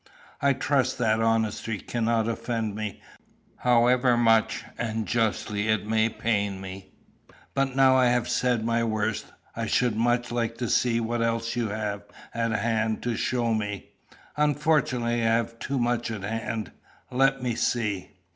"I 0.41 0.53
trust 0.53 0.97
that 0.97 1.19
honesty 1.21 1.77
cannot 1.79 2.27
offend 2.27 2.73
me, 2.73 3.03
however 3.57 4.17
much 4.17 4.65
and 4.75 5.05
justly 5.07 5.67
it 5.67 5.85
may 5.85 6.09
pain 6.09 6.59
me." 6.59 6.95
"But 7.53 7.75
now 7.75 7.97
I 7.97 8.07
have 8.07 8.27
said 8.27 8.65
my 8.65 8.83
worst, 8.83 9.27
I 9.55 9.67
should 9.67 9.95
much 9.95 10.31
like 10.31 10.57
to 10.57 10.69
see 10.69 10.99
what 10.99 11.21
else 11.21 11.55
you 11.55 11.69
have 11.69 12.01
at 12.33 12.51
hand 12.51 13.03
to 13.03 13.15
show 13.15 13.53
me." 13.53 13.91
"Unfortunately 14.37 15.21
I 15.21 15.25
have 15.35 15.59
too 15.59 15.77
much 15.77 16.09
at 16.09 16.23
hand. 16.23 16.71
Let 17.11 17.43
me 17.43 17.53
see." 17.53 18.09